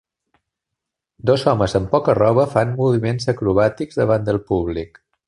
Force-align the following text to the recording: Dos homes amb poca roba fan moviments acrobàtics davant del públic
Dos 1.31 1.43
homes 1.51 1.75
amb 1.79 1.91
poca 1.93 2.15
roba 2.21 2.47
fan 2.57 2.73
moviments 2.83 3.31
acrobàtics 3.35 4.01
davant 4.03 4.31
del 4.31 4.41
públic 4.49 5.03